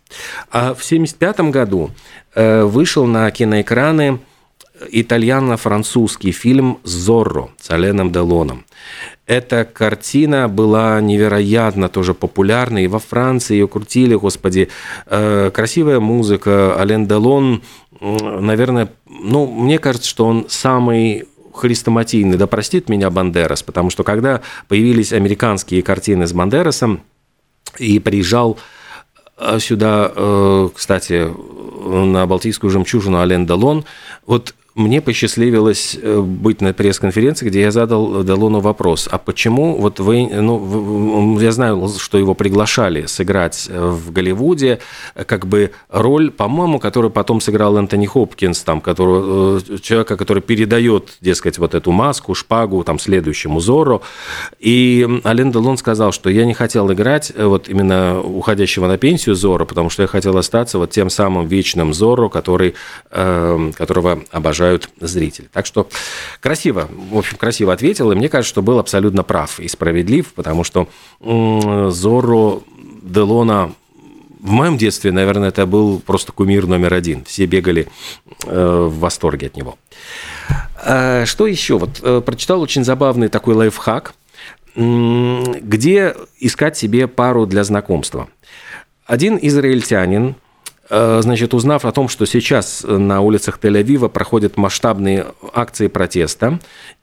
А 0.50 0.74
в 0.74 0.84
1975 0.84 1.40
году 1.50 1.90
вышел 2.34 3.06
на 3.06 3.30
киноэкраны 3.30 4.18
итальяно-французский 4.90 6.32
фильм 6.32 6.78
«Зорро» 6.82 7.50
с 7.60 7.70
Аленом 7.70 8.12
Делоном. 8.12 8.64
Эта 9.26 9.64
картина 9.64 10.48
была 10.48 11.00
невероятно 11.00 11.88
тоже 11.88 12.12
популярной. 12.12 12.84
И 12.84 12.88
во 12.88 12.98
Франции 12.98 13.54
ее 13.54 13.68
крутили, 13.68 14.14
господи. 14.14 14.68
Э, 15.06 15.50
красивая 15.52 16.00
музыка. 16.00 16.78
Ален 16.78 17.06
Делон, 17.06 17.62
наверное, 18.00 18.90
ну, 19.06 19.46
мне 19.46 19.78
кажется, 19.78 20.08
что 20.08 20.26
он 20.26 20.46
самый 20.48 21.24
хрестоматийный, 21.54 22.36
да 22.36 22.46
простит 22.46 22.88
меня 22.88 23.10
Бандерас, 23.10 23.62
потому 23.62 23.88
что 23.88 24.02
когда 24.02 24.42
появились 24.66 25.12
американские 25.12 25.82
картины 25.82 26.26
с 26.26 26.32
Бандерасом, 26.32 27.00
и 27.78 27.98
приезжал 27.98 28.58
э, 29.38 29.58
сюда, 29.58 30.12
э, 30.14 30.68
кстати, 30.74 31.30
на 31.86 32.26
Балтийскую 32.26 32.70
жемчужину 32.70 33.18
Ален 33.18 33.46
Делон, 33.46 33.84
вот 34.26 34.54
мне 34.74 35.00
посчастливилось 35.00 35.96
э, 36.00 36.20
быть 36.20 36.60
на 36.60 36.72
пресс-конференции, 36.72 37.46
где 37.46 37.60
я 37.60 37.70
задал 37.70 38.24
Делону 38.24 38.58
вопрос, 38.58 39.08
а 39.10 39.18
почему 39.18 39.76
вот 39.76 40.00
вы, 40.00 40.26
ну, 40.26 41.38
я 41.38 41.52
знаю, 41.52 41.88
что 41.98 42.18
его 42.18 42.34
приглашали 42.34 43.06
сыграть 43.06 43.68
э, 43.68 43.86
в 43.88 44.10
Голливуде, 44.10 44.80
как 45.26 45.46
бы 45.46 45.70
роль, 45.90 46.32
по-моему, 46.32 46.80
которую 46.80 47.12
потом 47.12 47.40
сыграл 47.40 47.76
Энтони 47.76 48.06
Хопкинс, 48.06 48.62
там, 48.62 48.80
которого, 48.80 49.60
э, 49.60 49.78
человека, 49.78 50.16
который 50.16 50.42
передает, 50.42 51.18
дескать, 51.20 51.58
вот 51.58 51.74
эту 51.74 51.92
маску, 51.92 52.34
шпагу, 52.34 52.82
там, 52.82 52.98
следующему 52.98 53.60
Зору, 53.60 54.02
и 54.58 55.08
Ален 55.24 55.52
Делон 55.52 55.76
сказал, 55.76 56.10
что 56.10 56.30
я 56.30 56.44
не 56.44 56.54
хотел 56.54 56.92
играть 56.92 57.32
вот 57.36 57.68
именно 57.68 58.20
уходящего 58.20 58.88
на 58.88 58.98
пенсию 58.98 59.36
Зоро, 59.36 59.66
потому 59.66 59.88
что 59.88 60.02
я 60.02 60.08
хотел 60.08 60.36
остаться 60.36 60.78
вот 60.78 60.90
тем 60.90 61.10
самым 61.10 61.46
вечным 61.46 61.94
Зоро, 61.94 62.28
который, 62.28 62.74
которого 63.10 64.24
обожаю 64.32 64.63
окружают 64.64 64.88
зрители. 65.00 65.48
Так 65.52 65.66
что 65.66 65.88
красиво, 66.40 66.88
в 67.10 67.18
общем, 67.18 67.36
красиво 67.36 67.72
ответил, 67.72 68.12
и 68.12 68.14
мне 68.14 68.28
кажется, 68.28 68.50
что 68.50 68.62
был 68.62 68.78
абсолютно 68.78 69.22
прав 69.22 69.60
и 69.60 69.68
справедлив, 69.68 70.32
потому 70.34 70.64
что 70.64 70.88
Зорро 71.20 72.60
Делона 73.02 73.72
в 74.40 74.50
моем 74.50 74.76
детстве, 74.76 75.10
наверное, 75.10 75.48
это 75.48 75.64
был 75.64 76.00
просто 76.00 76.32
кумир 76.32 76.66
номер 76.66 76.92
один. 76.92 77.24
Все 77.24 77.46
бегали 77.46 77.88
э, 78.44 78.88
в 78.90 78.98
восторге 78.98 79.46
от 79.46 79.56
него. 79.56 79.78
А 80.84 81.24
что 81.24 81.46
еще? 81.46 81.78
Вот 81.78 82.00
э, 82.02 82.20
прочитал 82.20 82.60
очень 82.60 82.84
забавный 82.84 83.28
такой 83.28 83.54
лайфхак, 83.54 84.12
где 84.76 86.14
искать 86.40 86.76
себе 86.76 87.08
пару 87.08 87.46
для 87.46 87.64
знакомства. 87.64 88.28
Один 89.06 89.38
израильтянин 89.40 90.34
значит, 90.88 91.54
узнав 91.54 91.84
о 91.84 91.92
том, 91.92 92.08
что 92.08 92.26
сейчас 92.26 92.84
на 92.86 93.20
улицах 93.20 93.58
Тель-Авива 93.60 94.08
проходят 94.08 94.56
масштабные 94.56 95.26
акции 95.52 95.88
протеста, 95.88 96.60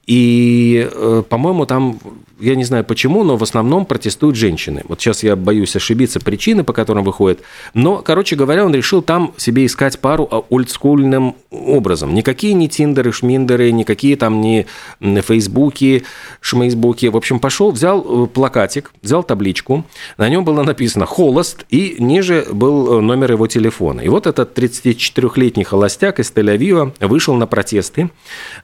и, 0.08 0.90
э, 0.92 1.24
по-моему, 1.30 1.66
там, 1.66 2.00
я 2.40 2.56
не 2.56 2.64
знаю 2.64 2.84
почему, 2.84 3.24
но 3.24 3.38
в 3.38 3.44
основном 3.44 3.86
протестуют 3.86 4.36
женщины. 4.36 4.82
Вот 4.88 5.00
сейчас 5.00 5.24
я 5.24 5.36
боюсь 5.36 5.76
ошибиться 5.76 6.20
причины, 6.20 6.64
по 6.64 6.74
которым 6.74 7.04
выходят. 7.04 7.40
Но, 7.76 7.98
короче 7.98 8.36
говоря, 8.36 8.66
он 8.66 8.74
решил 8.74 9.04
там 9.04 9.34
себе 9.38 9.66
искать 9.66 10.00
пару 10.00 10.28
а, 10.30 10.40
олдскульным 10.50 11.36
образом. 11.52 12.16
Никакие 12.16 12.54
не 12.54 12.68
тиндеры, 12.68 13.12
шминдеры, 13.12 13.72
никакие 13.72 14.16
там 14.16 14.42
не 14.42 14.66
фейсбуки, 15.00 16.04
шмейсбуки. 16.40 17.06
В 17.06 17.18
общем, 17.18 17.40
пошел, 17.40 17.72
взял 17.72 18.26
э, 18.26 18.28
плакатик, 18.28 18.92
взял 19.04 19.24
табличку. 19.24 19.86
На 20.18 20.28
нем 20.30 20.44
было 20.44 20.64
написано 20.64 21.06
«Холост», 21.06 21.66
и 21.70 21.98
ниже 22.00 22.48
был 22.52 22.98
э, 22.98 23.02
номер 23.02 23.34
его 23.34 23.46
телефона. 23.46 24.02
И 24.02 24.10
вот 24.10 24.26
этот 24.26 24.58
34-летний 24.58 25.64
холостяк 25.64 26.20
из 26.20 26.32
Тель-Авива 26.32 26.92
вышел 27.02 27.36
на 27.36 27.46
протесты. 27.46 28.10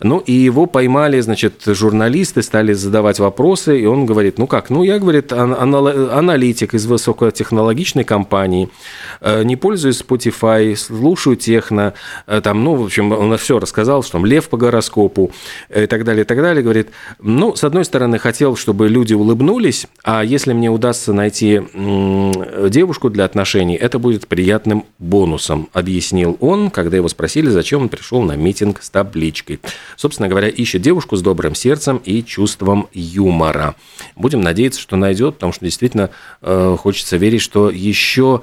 Ну, 0.02 0.18
и 0.18 0.32
его 0.32 0.66
поймали, 0.66 1.20
значит, 1.28 1.64
журналисты 1.66 2.42
стали 2.42 2.72
задавать 2.72 3.20
вопросы, 3.20 3.82
и 3.82 3.86
он 3.86 4.06
говорит, 4.06 4.38
ну 4.38 4.48
как, 4.48 4.70
ну 4.70 4.82
я, 4.84 4.98
говорит, 4.98 5.34
аналитик 5.34 6.74
из 6.74 6.86
высокотехнологичной 6.86 8.06
компании, 8.06 8.70
э, 9.20 9.44
не 9.44 9.58
пользуюсь 9.58 10.02
Spotify, 10.02 10.74
слушаю 10.78 11.36
техно, 11.36 11.94
э, 12.28 12.40
там, 12.42 12.64
ну, 12.64 12.76
в 12.76 12.86
общем, 12.86 13.12
он 13.12 13.38
все 13.38 13.60
рассказал, 13.60 14.04
что 14.04 14.14
там 14.14 14.26
лев 14.26 14.48
по 14.48 14.56
гороскопу 14.56 15.32
э, 15.68 15.84
и 15.84 15.88
так 15.88 16.06
далее, 16.06 16.24
и 16.24 16.26
так 16.26 16.38
далее, 16.38 16.64
говорит, 16.64 16.92
ну, 17.20 17.58
с 17.58 17.66
одной 17.66 17.84
стороны, 17.84 18.20
хотел, 18.20 18.56
чтобы 18.56 18.88
люди 18.88 19.14
улыбнулись, 19.14 19.88
а 20.06 20.24
если 20.24 20.54
мне 20.54 20.70
удастся 20.70 21.12
найти 21.12 21.62
девушку 22.70 23.10
для 23.10 23.26
отношений, 23.26 23.76
это 23.76 24.00
будет 24.00 24.28
приятным 24.28 24.86
бонусом, 24.98 25.68
объяснил 25.74 26.38
он, 26.40 26.70
когда 26.70 26.96
его 26.96 27.10
спросили, 27.10 27.50
зачем 27.50 27.82
он 27.82 27.90
пришел 27.90 28.22
на 28.22 28.38
митинг 28.38 28.82
с 28.82 28.90
табличкой. 28.90 29.60
Собственно 29.98 30.30
говоря, 30.30 30.48
ищет 30.48 30.82
девушку 30.82 31.17
с 31.18 31.22
добрым 31.22 31.56
сердцем 31.56 31.98
и 31.98 32.24
чувством 32.24 32.88
юмора. 32.94 33.76
Будем 34.16 34.42
надеяться, 34.42 34.80
что 34.80 34.96
найдет, 34.96 35.36
потому 35.36 35.52
что 35.52 35.66
действительно 35.66 36.10
э, 36.42 36.76
хочется 36.80 37.18
верить, 37.18 37.42
что 37.42 37.70
еще 37.70 38.42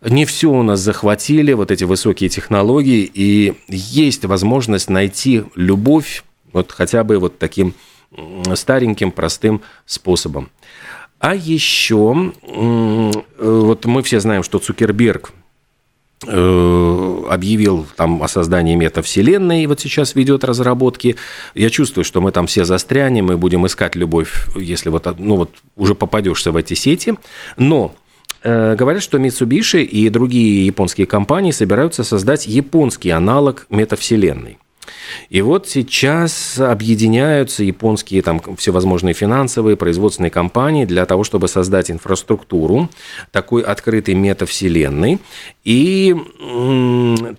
не 0.00 0.24
все 0.24 0.50
у 0.50 0.62
нас 0.62 0.80
захватили, 0.80 1.52
вот 1.52 1.70
эти 1.70 1.84
высокие 1.84 2.28
технологии, 2.28 3.10
и 3.12 3.54
есть 3.68 4.24
возможность 4.24 4.90
найти 4.90 5.44
любовь 5.54 6.24
вот 6.52 6.72
хотя 6.72 7.04
бы 7.04 7.18
вот 7.18 7.38
таким 7.38 7.74
стареньким, 8.54 9.10
простым 9.10 9.62
способом. 9.86 10.50
А 11.18 11.34
еще, 11.34 12.32
э, 12.42 13.10
вот 13.38 13.84
мы 13.84 14.02
все 14.02 14.20
знаем, 14.20 14.42
что 14.42 14.58
Цукерберг 14.58 15.32
Э, 16.26 16.91
объявил 17.32 17.86
там 17.96 18.22
о 18.22 18.28
создании 18.28 18.74
метавселенной, 18.74 19.62
и 19.62 19.66
вот 19.66 19.80
сейчас 19.80 20.14
ведет 20.14 20.44
разработки. 20.44 21.16
Я 21.54 21.70
чувствую, 21.70 22.04
что 22.04 22.20
мы 22.20 22.32
там 22.32 22.46
все 22.46 22.64
застрянем 22.64 23.32
и 23.32 23.36
будем 23.36 23.66
искать 23.66 23.96
любовь, 23.96 24.48
если 24.56 24.90
вот, 24.90 25.06
ну 25.18 25.36
вот 25.36 25.50
уже 25.76 25.94
попадешься 25.94 26.52
в 26.52 26.56
эти 26.56 26.74
сети. 26.74 27.14
Но 27.56 27.94
э, 28.42 28.76
Говорят, 28.76 29.02
что 29.02 29.18
Mitsubishi 29.18 29.82
и 29.82 30.08
другие 30.08 30.66
японские 30.66 31.06
компании 31.06 31.50
собираются 31.52 32.04
создать 32.04 32.46
японский 32.46 33.10
аналог 33.10 33.66
метавселенной. 33.70 34.58
И 35.30 35.40
вот 35.42 35.68
сейчас 35.68 36.58
объединяются 36.58 37.64
японские 37.64 38.22
там 38.22 38.40
всевозможные 38.56 39.14
финансовые, 39.14 39.76
производственные 39.76 40.30
компании 40.30 40.84
для 40.84 41.06
того, 41.06 41.24
чтобы 41.24 41.48
создать 41.48 41.90
инфраструктуру 41.90 42.88
такой 43.30 43.62
открытой 43.62 44.14
метавселенной. 44.14 45.18
И 45.64 46.16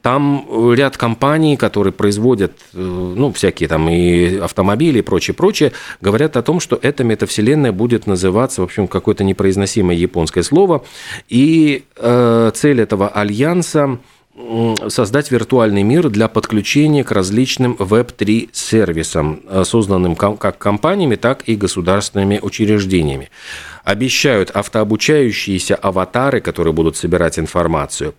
там 0.01 0.73
ряд 0.73 0.97
компаний, 0.97 1.57
которые 1.57 1.93
производят 1.93 2.53
э, 2.73 2.77
ну, 2.77 3.33
всякие 3.33 3.67
там 3.67 3.89
и 3.89 4.37
автомобили 4.37 4.99
и 4.99 5.01
прочее, 5.01 5.33
прочее, 5.35 5.73
говорят 6.01 6.37
о 6.37 6.41
том, 6.41 6.59
что 6.59 6.79
эта 6.81 7.03
метавселенная 7.03 7.71
будет 7.71 8.07
называться, 8.07 8.61
в 8.61 8.65
общем, 8.65 8.87
какое-то 8.87 9.23
непроизносимое 9.23 9.95
японское 9.95 10.43
слово. 10.43 10.83
И 11.29 11.83
э, 11.97 12.51
цель 12.53 12.81
этого 12.81 13.09
альянса 13.09 13.99
создать 14.89 15.29
виртуальный 15.29 15.83
мир 15.83 16.09
для 16.09 16.27
подключения 16.27 17.03
к 17.03 17.11
различным 17.11 17.73
Web3 17.73 18.49
сервисам, 18.51 19.41
э, 19.47 19.63
созданным 19.63 20.15
как 20.15 20.57
компаниями, 20.57 21.15
так 21.15 21.43
и 21.47 21.55
государственными 21.55 22.39
учреждениями. 22.41 23.29
Обещают 23.83 24.49
автообучающиеся 24.49 25.75
аватары, 25.75 26.41
которые 26.41 26.73
будут 26.73 26.97
собирать 26.97 27.37
информацию. 27.37 28.15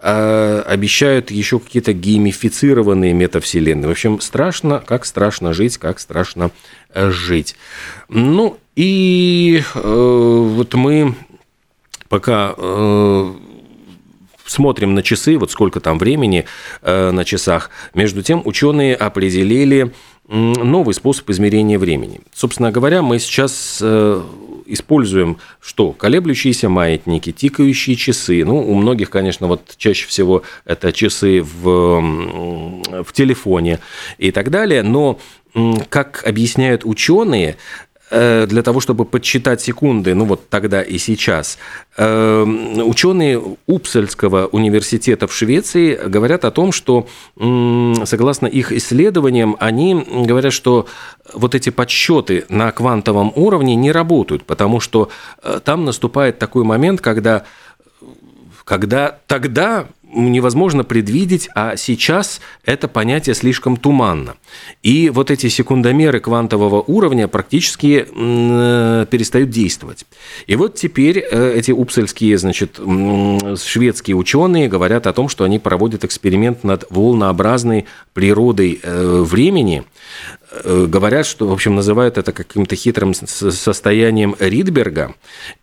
Э, 0.00 0.62
обещают 0.66 1.30
еще 1.30 1.58
какие-то 1.58 1.92
геймифицированные 1.92 3.12
метавселенные. 3.12 3.88
В 3.88 3.92
общем, 3.92 4.20
страшно, 4.20 4.82
как 4.84 5.04
страшно 5.04 5.52
жить, 5.52 5.76
как 5.76 6.00
страшно 6.00 6.50
э, 6.94 7.10
жить. 7.10 7.56
Ну 8.08 8.56
и 8.74 9.62
вот 9.74 10.72
мы 10.74 11.14
пока 12.08 12.54
смотрим 14.48 14.94
на 14.94 15.02
часы, 15.02 15.38
вот 15.38 15.50
сколько 15.50 15.80
там 15.80 15.98
времени 15.98 16.44
э, 16.82 17.10
на 17.10 17.24
часах. 17.24 17.70
Между 17.94 18.22
тем, 18.22 18.42
ученые 18.44 18.94
определили 18.94 19.92
новый 20.28 20.92
способ 20.92 21.30
измерения 21.30 21.78
времени. 21.78 22.20
Собственно 22.34 22.70
говоря, 22.70 23.00
мы 23.00 23.18
сейчас 23.18 23.78
э, 23.80 24.22
используем 24.66 25.38
что? 25.58 25.92
Колеблющиеся 25.92 26.68
маятники, 26.68 27.32
тикающие 27.32 27.96
часы. 27.96 28.44
Ну, 28.44 28.58
у 28.58 28.74
многих, 28.74 29.08
конечно, 29.08 29.46
вот 29.46 29.74
чаще 29.78 30.06
всего 30.06 30.42
это 30.66 30.92
часы 30.92 31.40
в, 31.40 32.02
в 33.04 33.12
телефоне 33.14 33.80
и 34.18 34.30
так 34.30 34.50
далее. 34.50 34.82
Но 34.82 35.18
как 35.88 36.22
объясняют 36.26 36.84
ученые, 36.84 37.56
для 38.10 38.62
того, 38.62 38.80
чтобы 38.80 39.04
подсчитать 39.04 39.60
секунды, 39.60 40.14
ну 40.14 40.24
вот 40.24 40.48
тогда 40.48 40.82
и 40.82 40.98
сейчас, 40.98 41.58
э, 41.96 42.42
ученые 42.42 43.42
Упсальского 43.66 44.46
университета 44.46 45.26
в 45.26 45.34
Швеции 45.34 45.94
говорят 46.06 46.44
о 46.44 46.50
том, 46.50 46.72
что, 46.72 47.06
согласно 48.04 48.46
их 48.46 48.72
исследованиям, 48.72 49.56
они 49.60 50.06
говорят, 50.26 50.52
что 50.52 50.86
вот 51.34 51.54
эти 51.54 51.70
подсчеты 51.70 52.44
на 52.48 52.72
квантовом 52.72 53.32
уровне 53.34 53.74
не 53.74 53.92
работают, 53.92 54.44
потому 54.44 54.80
что 54.80 55.10
э, 55.42 55.60
там 55.64 55.84
наступает 55.84 56.38
такой 56.38 56.64
момент, 56.64 57.00
когда 57.00 57.44
когда 58.64 59.18
тогда 59.26 59.86
невозможно 60.12 60.84
предвидеть, 60.84 61.48
а 61.54 61.76
сейчас 61.76 62.40
это 62.64 62.88
понятие 62.88 63.34
слишком 63.34 63.76
туманно. 63.76 64.36
И 64.82 65.10
вот 65.10 65.30
эти 65.30 65.48
секундомеры 65.48 66.20
квантового 66.20 66.82
уровня 66.86 67.28
практически 67.28 68.06
перестают 69.10 69.50
действовать. 69.50 70.06
И 70.46 70.56
вот 70.56 70.74
теперь 70.74 71.18
э, 71.18 71.52
эти 71.56 71.72
упсельские, 71.72 72.38
значит, 72.38 72.78
шведские 73.60 74.16
ученые 74.16 74.68
говорят 74.68 75.06
о 75.06 75.12
том, 75.12 75.28
что 75.28 75.44
они 75.44 75.58
проводят 75.58 76.04
эксперимент 76.04 76.64
над 76.64 76.86
волнообразной 76.90 77.86
природой 78.14 78.80
э, 78.82 79.22
времени, 79.22 79.84
говорят, 80.62 81.26
что, 81.26 81.46
в 81.46 81.52
общем, 81.52 81.74
называют 81.74 82.18
это 82.18 82.32
каким-то 82.32 82.74
хитрым 82.76 83.14
состоянием 83.14 84.34
Ридберга, 84.38 85.14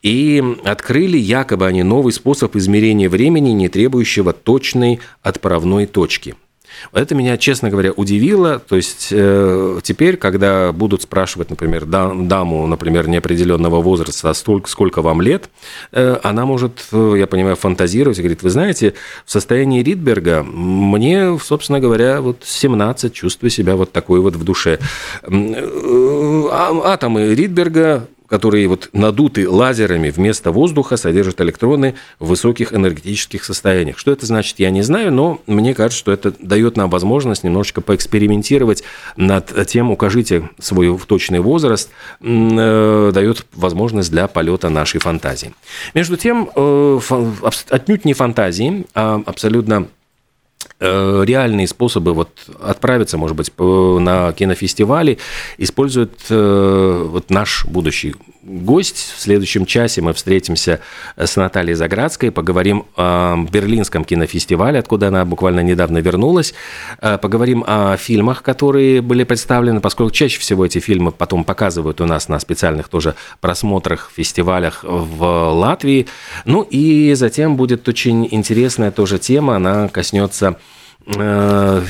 и 0.01 0.43
открыли 0.63 1.17
якобы 1.17 1.65
они 1.65 1.83
новый 1.83 2.13
способ 2.13 2.55
измерения 2.55 3.09
времени, 3.09 3.49
не 3.51 3.69
требующего 3.69 4.33
точной 4.33 4.99
отправной 5.23 5.85
точки– 5.85 6.35
это 6.91 7.15
меня, 7.15 7.37
честно 7.37 7.69
говоря, 7.69 7.91
удивило. 7.91 8.59
То 8.59 8.75
есть 8.75 9.09
э, 9.11 9.79
теперь, 9.83 10.17
когда 10.17 10.71
будут 10.71 11.01
спрашивать, 11.01 11.49
например, 11.49 11.85
даму, 11.85 12.67
например, 12.67 13.07
неопределенного 13.07 13.81
возраста, 13.81 14.33
столько, 14.33 14.69
сколько 14.69 15.01
вам 15.01 15.21
лет, 15.21 15.49
э, 15.91 16.17
она 16.23 16.45
может, 16.45 16.85
э, 16.91 17.15
я 17.17 17.27
понимаю, 17.27 17.55
фантазировать 17.55 18.19
и 18.19 18.21
говорит, 18.21 18.43
вы 18.43 18.49
знаете, 18.49 18.93
в 19.25 19.31
состоянии 19.31 19.83
Ридберга 19.83 20.43
мне, 20.43 21.37
собственно 21.39 21.79
говоря, 21.79 22.21
вот 22.21 22.43
17, 22.43 23.13
чувствую 23.13 23.49
себя 23.49 23.75
вот 23.75 23.91
такой 23.91 24.19
вот 24.19 24.35
в 24.35 24.43
душе. 24.43 24.79
А, 25.23 26.81
атомы 26.85 27.33
Ридберга 27.35 28.07
которые 28.27 28.67
вот 28.67 28.89
надуты 28.93 29.49
лазерами 29.49 30.09
вместо 30.09 30.51
воздуха, 30.51 30.97
содержат 30.97 31.41
электроны 31.41 31.95
в 32.19 32.27
высоких 32.27 32.73
энергетических 32.73 33.43
состояниях. 33.43 33.97
Что 33.97 34.11
это 34.11 34.25
значит, 34.25 34.59
я 34.59 34.69
не 34.69 34.81
знаю, 34.81 35.11
но 35.11 35.41
мне 35.47 35.73
кажется, 35.73 35.99
что 35.99 36.11
это 36.11 36.33
дает 36.39 36.77
нам 36.77 36.89
возможность 36.89 37.43
немножечко 37.43 37.81
поэкспериментировать 37.81 38.83
над 39.15 39.67
тем, 39.67 39.91
укажите 39.91 40.49
свой 40.59 40.97
точный 41.07 41.39
возраст, 41.39 41.89
э, 42.21 43.11
дает 43.13 43.45
возможность 43.53 44.11
для 44.11 44.27
полета 44.27 44.69
нашей 44.69 44.99
фантазии. 44.99 45.53
Между 45.93 46.17
тем, 46.17 46.49
э, 46.55 46.99
отнюдь 47.69 48.05
не 48.05 48.13
фантазии, 48.13 48.85
а 48.93 49.21
абсолютно 49.25 49.87
реальные 50.79 51.67
способы 51.67 52.13
вот 52.13 52.29
отправиться, 52.61 53.17
может 53.17 53.37
быть, 53.37 53.51
на 53.57 54.33
кинофестивали 54.33 55.17
используют 55.57 56.13
э, 56.29 57.07
вот 57.09 57.29
наш 57.29 57.65
будущий 57.65 58.15
гость. 58.45 59.13
В 59.17 59.19
следующем 59.19 59.65
часе 59.65 60.01
мы 60.01 60.13
встретимся 60.13 60.79
с 61.17 61.35
Натальей 61.35 61.73
Заградской, 61.73 62.31
поговорим 62.31 62.85
о 62.95 63.35
Берлинском 63.51 64.05
кинофестивале, 64.05 64.79
откуда 64.79 65.09
она 65.09 65.25
буквально 65.25 65.61
недавно 65.61 65.97
вернулась, 65.97 66.53
э, 67.01 67.17
поговорим 67.17 67.63
о 67.67 67.97
фильмах, 67.97 68.43
которые 68.43 69.01
были 69.01 69.23
представлены, 69.23 69.81
поскольку 69.81 70.11
чаще 70.11 70.39
всего 70.39 70.65
эти 70.65 70.79
фильмы 70.79 71.11
потом 71.11 71.43
показывают 71.43 71.99
у 72.01 72.05
нас 72.05 72.29
на 72.29 72.39
специальных 72.39 72.87
тоже 72.87 73.15
просмотрах, 73.41 74.11
фестивалях 74.15 74.83
в 74.83 75.51
Латвии. 75.51 76.07
Ну 76.45 76.61
и 76.61 77.13
затем 77.15 77.57
будет 77.57 77.87
очень 77.89 78.27
интересная 78.31 78.91
тоже 78.91 79.17
тема, 79.19 79.55
она 79.55 79.89
коснется 79.89 80.57
Э, 81.07 81.83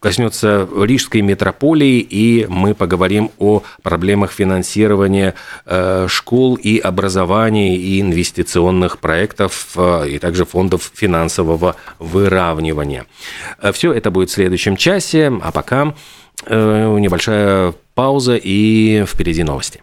коснется 0.00 0.68
Рижской 0.76 1.20
метрополии, 1.20 1.98
и 1.98 2.46
мы 2.48 2.74
поговорим 2.74 3.30
о 3.38 3.62
проблемах 3.82 4.32
финансирования 4.32 5.34
э, 5.66 6.06
школ 6.08 6.56
и 6.56 6.78
образования, 6.78 7.76
и 7.76 8.00
инвестиционных 8.00 8.98
проектов, 8.98 9.72
э, 9.76 10.08
и 10.10 10.18
также 10.18 10.44
фондов 10.44 10.90
финансового 10.94 11.76
выравнивания. 11.98 13.06
Все 13.72 13.92
это 13.92 14.10
будет 14.10 14.30
в 14.30 14.32
следующем 14.32 14.76
часе, 14.76 15.32
а 15.42 15.50
пока 15.52 15.94
небольшая 16.48 17.74
пауза 17.94 18.36
и 18.36 19.04
впереди 19.06 19.44
новости. 19.44 19.82